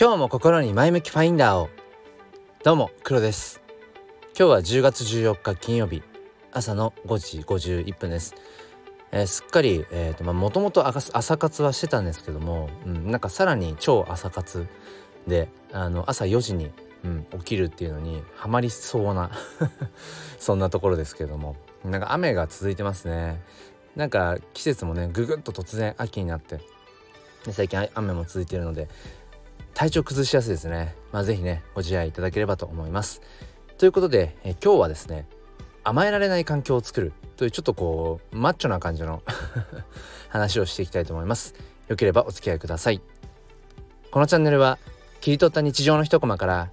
[0.00, 1.70] 今日も心に前向きファインダーを。
[2.62, 3.60] どうも黒です。
[4.38, 6.04] 今日は10月14日金曜日。
[6.52, 8.36] 朝の5時51分です、
[9.10, 14.68] えー、すっかりえ、ー、とまあもともと朝活はしてたんですけども、うん、なんかさらに超朝活。
[15.26, 16.70] であの朝4時に、
[17.02, 19.32] うん、起きるっていうのにハマりそうな
[20.38, 21.56] そんなところですけども。
[21.84, 23.42] なんか雨が続いてますね。
[23.96, 26.60] なんか季節もねぐぐっと突然秋になって。
[27.52, 28.88] 最近雨も続いているので
[29.74, 30.94] 体調崩しやすいですね。
[31.12, 33.22] まあ是非ねご自愛いただければと思います。
[33.78, 35.26] ということでえ今日はですね
[35.84, 39.22] 甘えられない環境を作るというちょっとこうマッチョな感じの
[40.28, 41.54] 話をしていきたいと思います。
[41.88, 43.00] よければお付き合いください。
[44.10, 44.78] このチャンネルは
[45.20, 46.70] 切り取った日常の一コマから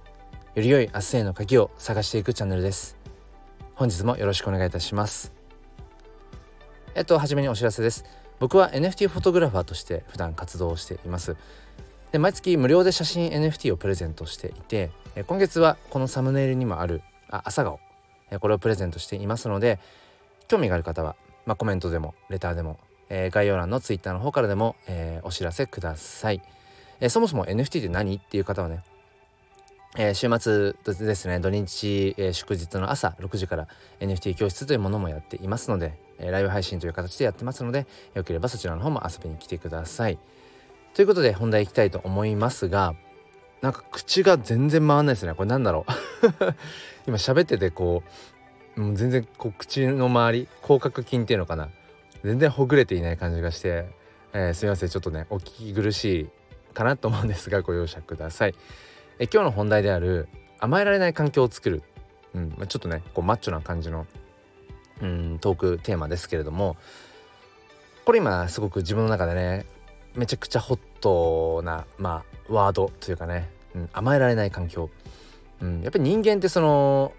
[0.54, 2.96] より良い明日への鍵を探していくチャンネルです。
[3.74, 5.32] 本日もよろしくお願いいたします。
[6.94, 8.04] えっと初めにお知らせです。
[8.38, 11.36] 僕は NFT フォトグラファーとして普段活動しています。
[12.12, 14.90] で毎月無料で写真 NFT をプレゼントしていて
[15.26, 17.80] 今月はこのサムネイルにもあるあ朝顔
[18.40, 19.78] これをプレゼントしていますので
[20.48, 26.42] 興味がある方は、まあ、コメントでもレターでも、えー、概要欄の Twitter の方からでも、えー、お知らせください、
[27.00, 28.82] えー、そもそも NFT って何っていう方はね
[29.98, 33.68] え、週末ですね土日、え、祝日の朝6時から
[34.00, 40.18] NFT 教室というものもやっていますので、え、ライブ配信という形でやってますのでよければそちらの方も遊びに来てください。
[40.96, 42.94] ということで本題いきたいと思いますが
[43.60, 45.34] なんか口が全然回んないですね。
[45.34, 45.92] これなんだろう。
[47.06, 48.02] 今喋っててこ
[48.76, 51.68] うもう全然こう口の周り口角筋っていうのかな。
[52.24, 53.90] 全然ほぐれていない感じがして、
[54.32, 54.88] えー、すみません。
[54.88, 56.28] ちょっとねお聞き苦しい
[56.72, 58.54] かなと思うんですがご容赦ください。
[59.18, 60.28] え今日の本題である
[60.60, 61.82] 甘えられない環境を作る、
[62.34, 64.06] うんまあ、ちょっとねこうマッチョな感じの
[65.02, 66.78] うんトークテーマですけれども
[68.06, 69.66] これ今すごく自分の中でね
[70.16, 74.90] めちゃくちゃホットなまあワードというかね、うん、甘えられない環境、
[75.60, 77.12] うん、やっぱり人間ってその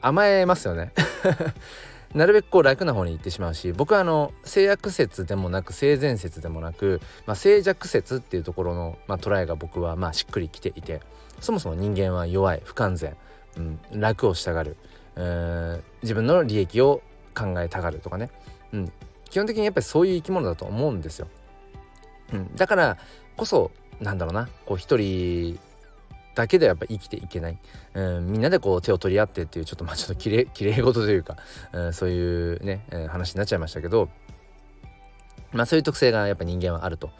[0.00, 0.92] 甘えますよね。
[2.14, 11.02] なるべくこう楽な方に行ってしまうし僕はあの性悪説でもなく性善説でもなく、まあ、静寂説っていうところの、まあ、捉えが僕はまあしっくりきていて
[11.38, 13.16] そもそも人間は弱い不完全、
[13.56, 14.76] うん、楽をしたがる、
[16.02, 17.00] 自分の利益を
[17.34, 18.28] 考えたがるとかね、
[18.72, 18.92] うん、
[19.30, 21.28] 基本的にやっぱりそういう生き物だと思うんですよ。
[22.32, 22.98] うん、だから
[23.36, 23.70] こそ
[24.00, 24.48] なんだろうな。
[24.66, 25.58] こう一人
[26.34, 27.58] だけでやっぱ生きていけない、
[27.94, 31.36] うん、みんなでこう手を取り合ってっていうちょっとまあちょっときれきれい事というか、
[31.72, 34.08] うん、そういうね、えー、話になっちゃいましたけど。
[35.52, 37.08] まあそういう特性がやっぱ人間はあると。
[37.08, 37.14] やっ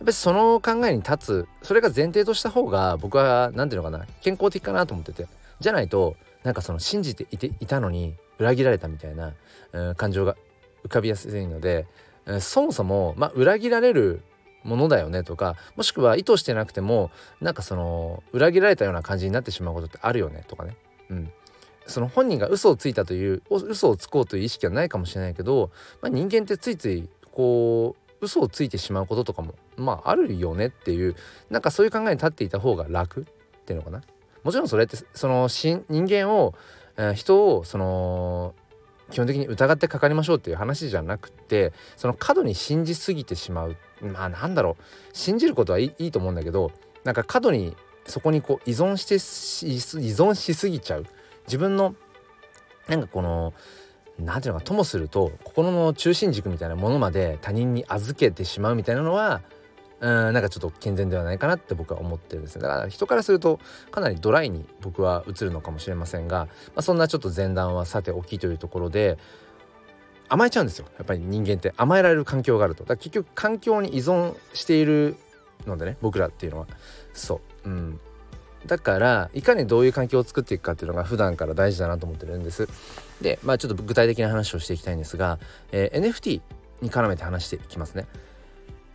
[0.00, 4.06] ぱりその考えに立つそれが前提とした方が僕は何ていうのかな。
[4.20, 5.26] 健康的かなと思ってて。
[5.58, 9.32] じゃないとなんかその信じていていたのに裏切られたみたいな、
[9.72, 10.36] うん、感情が
[10.84, 11.86] 浮かびやすいので、
[12.26, 14.20] うん、そもそも、まあ、裏切られる
[14.66, 17.10] ものだよねとかもしくは意図してなくても
[17.40, 20.76] なんかその裏切られたような感じになってしまうことってあるよねとかね。
[21.10, 21.32] うん
[21.86, 25.70] その本人が嘘をついたという嘘をつこうという意識はないかもしれないけど、
[26.02, 31.14] まあ、人間ってついついこう嘘をついてしまうこととかもまああるよねっていう
[31.48, 33.24] なんかそういう考えに立っていた方が楽っ
[33.64, 34.02] ていうのかな。
[34.42, 36.54] もちろんそれってその人間を、
[36.96, 38.54] え、人をその
[39.10, 44.82] 基本的に疑ってかかりましょうっていう話じゃなくてその過度に信じすぎてしまうまあなんだろう。
[45.12, 46.72] 信じることはいいと思うんだけど
[47.04, 47.76] なんか過度に
[48.06, 51.06] そこにこう依存して依存しすぎちゃう。
[51.46, 51.94] 自分の
[52.88, 53.52] なんかこの
[54.18, 59.42] 何ていうのかともすると心の中心軸みたいなものまで他人に預けてしまうみたいなのは
[60.00, 62.62] うんなんかちょっと健全ではないかなって僕は思ってるんですね。
[62.62, 69.18] だから人からするとかなりドライに僕は映るのかもしれませんが、まあ、そんなちょっと前段はさておきというところで
[70.28, 70.86] 甘えちゃうんですよ。
[70.98, 71.72] やっぱり人間って。
[71.76, 72.84] 甘えられる環境があると。
[72.84, 75.16] だから結局環境に依存している
[75.66, 76.66] のでね僕らっていうのは。
[77.12, 77.68] そう。
[77.68, 78.00] うん。
[78.66, 82.68] だからいかにどういう環境を作っていくかっていうのが普段から大事だなと思ってるんです。
[83.20, 85.38] でまあちょっと具体的な話をしていきたいんですが、
[85.72, 86.40] えー、NFT
[86.82, 88.06] に絡めて話していきますね。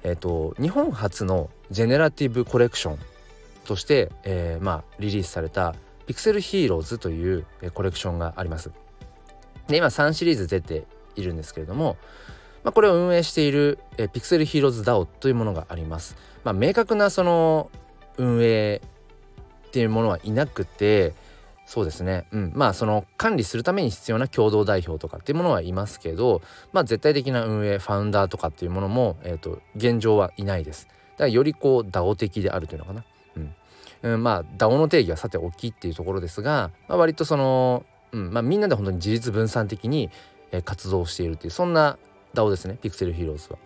[0.03, 2.99] えっ、ー、と日本初のジェネラティブコレクション
[3.65, 5.75] として、えー、まあリリースされた
[6.05, 8.71] ピクセルヒーローズというコレクションがあります。
[9.67, 10.85] で今3シリーズ出て
[11.15, 11.97] いるんですけれども、
[12.63, 16.15] まあ、これを運営している、えピクセルヒーローズ DAO というものがあります。
[16.43, 17.69] まあ、明確なその
[18.17, 18.81] 運営
[19.67, 21.13] っていうものはいなくて
[21.65, 26.41] そうですね、うん、まあその管理するために必要な共同代表とかっていうものはいますけど、
[26.73, 30.87] まあ、絶対的な運営ファウンダーとかっていうものも、えーと、現状はいないです。
[30.87, 33.05] だからよりこう DAO 的であるというのかな。
[33.37, 33.55] うん
[34.03, 40.09] うん、まあ DAO の定義はさておきっていうところですが、まあ、割とその、うんまあ、みんなで本当に自立分散的に、
[40.63, 41.97] 活動しているっていうそんな
[42.33, 43.59] DAO ですねピクセルヒーローズは。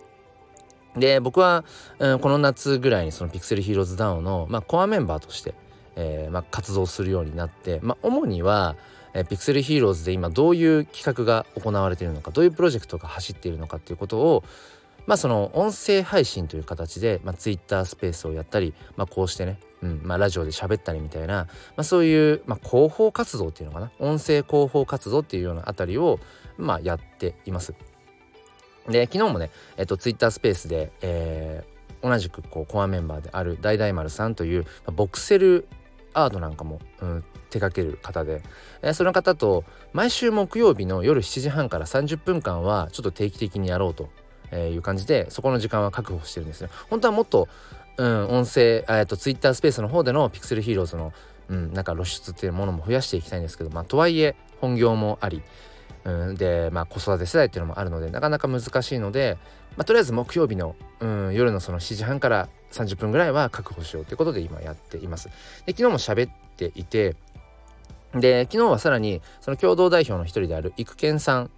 [0.97, 1.65] で僕は、
[1.99, 5.53] うん、この夏ぐらいにそのピクセルヒーローズダウンの、まあ、コアメンバーとして、
[5.95, 8.77] えーまあ、活動するようになって、まあ、主には、
[9.13, 14.43] えー、ピクセルヒーローズで今どういう企画が行われているのかどういうプロジェクトが走っているのかっていうことを
[15.05, 21.47] まあその音声配信という形で、まあ、Twitter スペースをやったり、まあ、こうしてね、うんまあ、ラジオで喋ったりみたいな、ま
[21.77, 26.19] あ、そういう、まあ、広報活動っていうのかな音声広報活動っていうようなあたりを、
[26.57, 27.73] まあ、やっています。
[28.87, 34.65] で昨日もね、えっと、Twitter スペースで、えー、同じくこうコアメンバーである大大丸さんという、
[34.95, 35.67] ボクセル
[36.13, 38.41] アートなんかも、うん、手掛ける方で、
[38.81, 39.63] えー、その方と
[39.93, 44.09] 毎週木曜日の夜7時半から30分間はちょっと定期的にやろうと
[44.55, 46.69] いう感じでそこの時間は確保してるんですね。
[46.89, 47.47] 本当はもっと、
[47.97, 51.13] うん、音声、えっと、Twitter スペースの方でのピクセルヒーローズの、
[51.49, 55.41] うん、なんか露出っていうものも増やしていきたいんですけど、まあ、とはいえ本業もあり、
[56.05, 59.37] うん、で、まあ、子育て世代っていうのもあるのでなかなか難しいので、
[59.75, 65.29] まあ、とりあえず木曜日の、うん、夜のその7時半から30分ぐらいは確保しようということで今やっています。
[65.65, 67.15] で昨日も喋っていて
[68.13, 71.49] で昨日はさらにその共同代表の一人である育賢さん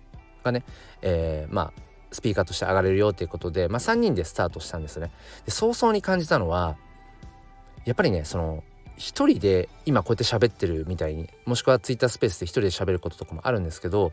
[0.44, 0.64] がね、
[1.02, 5.12] えー、まあスピーカーとして上がれるよということで、まあ、3人でスタートしたんですね。
[5.46, 6.78] で早々に感じたのは
[7.86, 8.64] やっぱりねその
[8.98, 14.12] 一人で今こうやって喋ってるみたいにもしくはツイッタースペースで一人で喋ることとかもあるんですけど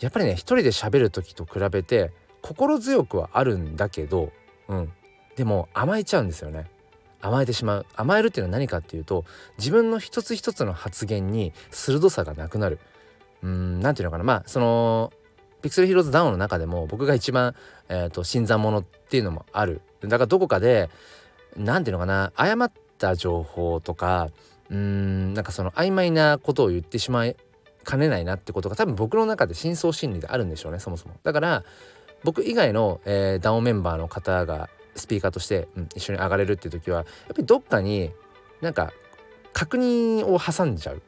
[0.00, 4.32] やっぱりね一人で喋る時と比べて心強くはあるんだけど、
[4.68, 4.92] うん、
[5.36, 6.66] でも甘えちゃうんですよね。
[7.20, 7.86] 甘えてしまう。
[7.94, 9.24] 甘えるっていうのは何かっていうと
[9.58, 12.80] 自分の一つ一つの発言に鋭さがなくなる。
[13.42, 14.24] うん何て言うのかな。
[14.24, 15.12] まあその
[15.62, 17.54] ピクセルヒーローズダウンの中でも僕が一番、
[17.88, 19.80] えーと、新参者っていうのもある。
[20.00, 20.90] だからどこかで
[21.56, 22.32] 何ていうのかな。
[22.34, 22.72] 誤っ
[23.02, 24.30] た情報とか
[24.70, 27.36] うーんなんかその曖昧なことを言ってしまい
[27.84, 31.14] かねないなってことが多分僕の中で深層心理であるんでしょうねそもそも。
[31.24, 31.64] だから
[32.22, 38.12] 僕以外の、えー、ダウンメンバーの方がスピーカーとして、うん、一緒に上がれるっていう時はやっぱりどっかに
[38.60, 38.92] なんか
[39.52, 41.02] 確認を挟んじゃう。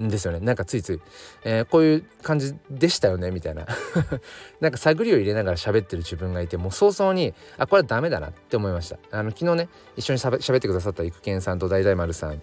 [0.00, 0.40] んですよね。
[0.40, 1.00] なんかついつい、
[1.44, 3.66] えー、こういう感じでしたよねみたいな。
[4.60, 8.98] なんか探りを入れながら喋ってる自分がいてもう早々にあこれはダメだなって思いました。
[9.10, 12.42] あの昨日ね一緒にしゃべってくださった育賢さんと大大丸さん。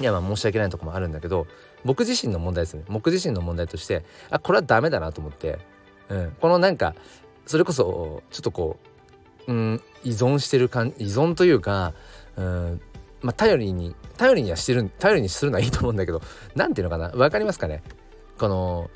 [0.00, 1.46] いやまあ申し訳ないとこもあるんだけど
[1.84, 2.84] 僕自身の問題ですね。
[2.88, 5.58] 僕自身の問題としてあこれはダメだなと思って、
[6.08, 6.94] うん、このなんか
[7.46, 8.76] それこそちょっとこ
[9.46, 11.94] う、うん、依存してる感依存というか、
[12.36, 12.80] うん、
[13.22, 16.20] まあ、頼りに頼りにはしてる頼りにするのはいいと思うんだけど
[16.54, 17.82] 何ていうのかな分かりますかね？
[18.38, 18.90] この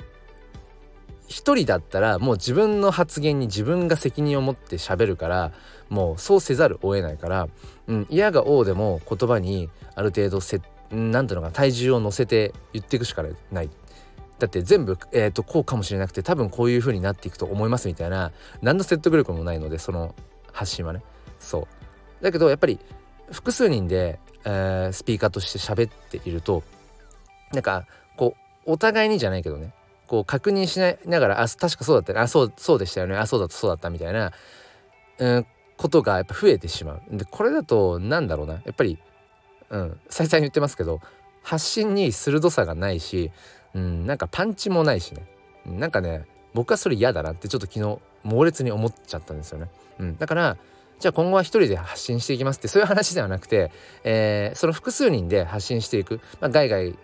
[1.27, 5.53] 一人だったらもう自分の発言に自分が責任を持って喋るから
[5.89, 7.47] もうそうせざるを得ないから、
[7.87, 13.69] うん、嫌が王でも言葉にある程度せなんていうのかな体重を乗せて言っていくしかない。
[14.39, 18.31] だって全部、えーと、こうかもしれなくて多分こういう風になっていくと思いますみたいな
[18.61, 20.15] 何の説得力もないのでその
[20.51, 21.01] 発信はね。
[21.39, 21.67] そ
[22.19, 22.23] う。
[22.23, 22.79] だけどやっぱり
[23.31, 26.63] 複数人で、えー、スピーカーとして喋っていると
[27.53, 27.85] なんか
[28.17, 28.35] こ
[28.65, 29.73] うお互いにじゃないけどね
[30.07, 34.31] こう確認しながらあ確かそうだったねあそうそうでしたよねあそうだったそうだったみたいな、
[35.19, 35.45] うん、
[35.77, 37.01] ことがやっぱ増えてしまう。
[37.11, 38.99] でこれだとなんだろうなやっぱり、
[39.69, 40.99] うん、再々言ってますけど
[41.43, 43.31] 発信に鋭さがないし、
[43.73, 45.25] うん、なんかパンチもないしね
[45.65, 49.69] なんかね僕はそれ嫌だなってちょっと昨日猛烈に思っちゃったんですよね。
[49.99, 50.57] うん、だから
[51.01, 53.71] じゃあ今後は一人で発信していきますってそういう話ではなくて、
[54.03, 56.95] えー、その複数人で発信していく、まあ、ガイガイ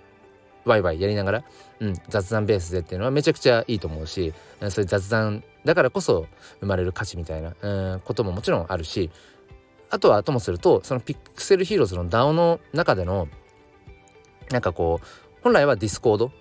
[0.66, 1.44] ワイワイやりながら、
[1.80, 4.34] うん、雑談ベースでっていうのはめちゃくちゃいいと思うし
[4.70, 6.28] そういう雑談だからこそ
[6.60, 9.10] 生まれる価値みたいな、うん、ことももちろんあるし
[9.90, 13.28] あとはともするとそのピクセルヒーローズの DAO の中での
[14.52, 15.06] なんかこう
[15.42, 16.32] 本来はディスコード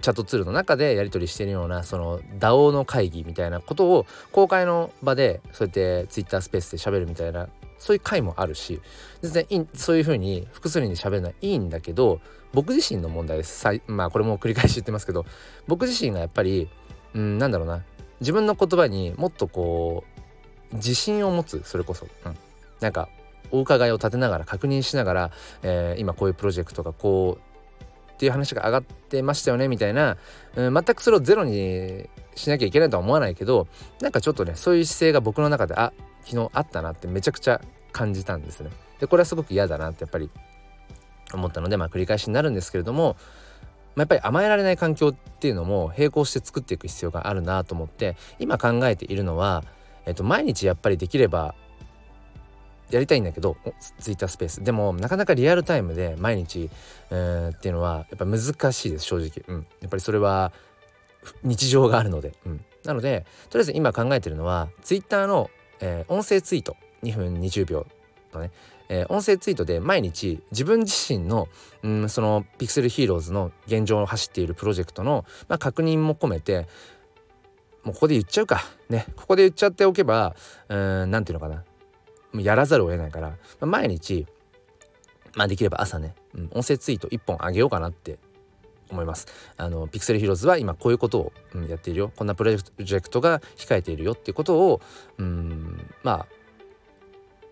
[0.00, 7.48] チャットツールの中でやり取りしてるようなその DAO の会議みたいなことを公開の場でそうやって Twitter スペースで喋るみたいな
[7.78, 8.80] そういう回もあるし
[9.22, 12.20] 全然そういう風に複数人で喋るのはいいんだけど
[12.52, 13.66] 僕自身の問題です。
[13.86, 15.24] まあこれも繰り返し言ってますけど
[15.66, 16.68] 僕自身がやっぱり
[17.14, 17.82] うんなんだろうな。
[18.20, 20.04] 自分の言葉にもっとこ
[20.72, 22.36] う自信を持つそれこそ、うん、
[22.80, 23.08] なんか
[23.50, 25.30] お伺いを立てながら確認しながら、
[25.62, 27.51] えー、今こういうプロジェクトがこう
[28.22, 30.16] っていう話が上がってましたよねみたいな、
[30.54, 33.66] うん、全くそれをゼロにしなきゃいけないとは思わないけど
[34.00, 35.92] なんかちょっとねそういう姿勢が僕の中であ
[36.24, 37.60] 昨日あったなってめちゃくちゃ
[37.90, 38.70] 感じたんですね。
[39.00, 40.30] でこれはすごく嫌だなってやっぱり
[41.34, 43.16] 思ったのでまあ繰り返しになるんですけれども、
[43.96, 49.64] まあ、やっぱり甘えられない環境っていうのも並行して作っていく必要があるなと思って今考えているのは、
[50.06, 51.56] えっと、毎日やっぱりできれば
[52.92, 53.56] やりたいんだけど
[53.98, 54.62] ツイッタースペース。
[54.62, 56.70] でもなかなかリアルタイムで毎日、
[57.10, 60.52] えー、っていうのはやっぱ難しいです正直、うん、やっぱりそれは
[61.42, 65.50] 日常があるので、うん、なのでとりあえず今考えてるのはツイッターの
[65.82, 67.86] えー、音声ツイート2分20秒
[68.32, 68.52] のね、
[68.88, 71.48] えー、音声ツイートで毎日自分自身の、
[71.82, 76.68] うん、そのピクセルヒーローズの現状を走っているプロジェクトの、まあ、確認も込めて
[77.84, 78.62] もうここで言っちゃうか。
[78.90, 79.06] ね。
[79.16, 80.36] ここで言っちゃっておけば
[80.68, 81.64] 何て言うのかな。
[82.34, 84.26] やらざるを得ないから、まあ、毎日
[85.34, 88.18] まあできれば朝ね、うん、音声ツイート1本あげようかなって
[88.90, 89.26] 思います。
[89.56, 92.12] あのピクセルヒーローズは今こういうことを、うん、やっているよ。
[92.14, 94.80] こんなプロジェクトが控えているよっていうことを
[95.18, 96.26] うんまあ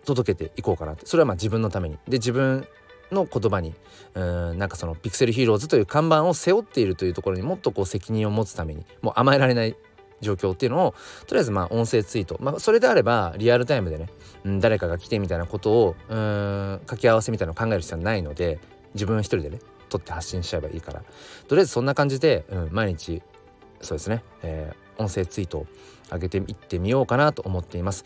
[0.05, 1.07] 届けていこうかなって。
[1.07, 1.97] それはまあ自分のために。
[2.07, 2.67] で自分
[3.11, 3.75] の言葉に
[4.15, 4.21] う
[4.55, 9.77] んなんかそのピクセルヒーローズという看板を背負っているというところにもっとこう責任を持つためにもう甘えられない
[10.21, 10.95] 状況っていうのを
[11.27, 14.09] とりあえずまあ音声ツイート、まあ、それであればリアルタイムでね、
[14.45, 16.17] うん、誰かが来てみたいなことをうん
[16.81, 18.59] 掛け合わせみたいなのを考える必要はないので
[18.95, 19.59] 自分一人でね
[19.89, 21.03] 撮って発信しちゃえばいいから。
[21.49, 23.23] とりあえずそんな感じで、うん、毎日
[23.81, 25.67] そうですね、えー、音声ツイートを
[26.13, 28.05] 上げていってみようかなと思っています。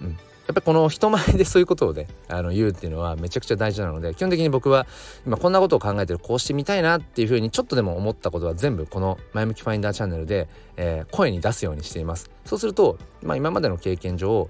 [0.00, 0.18] うん。
[0.48, 4.86] やっぱりこの人前でそういうことをね あの言うっていうのはめちゃくちゃ大事なので基本的に僕は
[5.26, 12.30] 今こんなことを考えてるこうしてみたいなっていうふうにちょっとでも思ったことは全部この「前向きファインダーチャンネルで」えー、声に出すようにしています。
[12.46, 14.48] そうすると、まあ、今までの経験上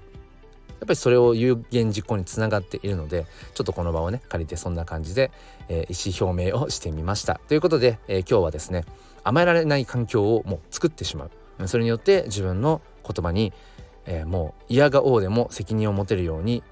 [0.79, 5.31] やっぱりそれを有言実行につながっているのでちょっとこの場をね借りてそんな感じで、
[5.67, 7.41] えー、意思表明をしてみました。
[7.49, 8.85] ということで、えー、今日はですね
[9.25, 11.67] 甘えられない環境をもう作ってしまう。
[11.67, 13.51] それによって自分の言葉に
[14.09, 16.63] えー、もう嫌が王でも責任を持てるように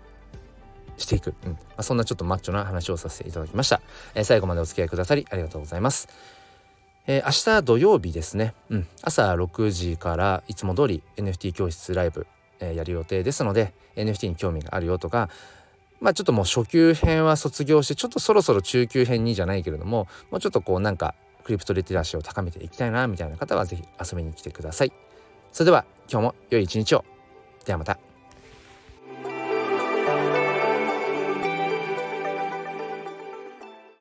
[0.97, 1.51] していく、うん。
[1.51, 3.79] まあ、そんなちょっとマッチョな話をさせていただきました、
[4.15, 6.09] えー、最後までお付き合いくださりありがとうございます、
[7.05, 12.25] えー、明日土曜日ですね、うん、朝6時からいつも通り NFT 教室ライブ、
[12.59, 15.29] えー、やる予定ですので NFT に興味があるよとか
[15.99, 21.13] まあちょっともう初級編は卒業してちょっとそろそろ中級編にじゃないけれどももうちょっとこうなんか
[21.43, 24.91] クリプトリテラシーを高めていきたいなみたいな方は是非遊びに来てください。
[25.51, 27.16] それでは今日も良い一日を。
[27.67, 28.06] ではまた。